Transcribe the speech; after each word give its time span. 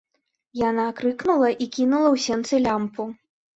Яна 0.69 0.85
крыкнула 1.01 1.51
і 1.63 1.69
кінула 1.77 2.09
ў 2.15 2.25
сенцы 2.25 2.55
лямпу. 2.67 3.11